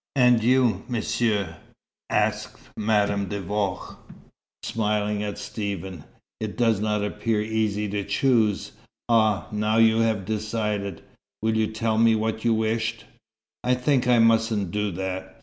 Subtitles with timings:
[0.15, 1.57] "And you, Monsieur?"
[2.09, 3.97] asked Madame de Vaux,
[4.63, 6.05] smiling at Stephen.
[6.39, 8.71] "It does not appear easy to choose.
[9.09, 11.03] Ah, now you have decided!
[11.43, 13.05] Will you tell me what you wished?"
[13.63, 15.37] "I think I mustn't do that.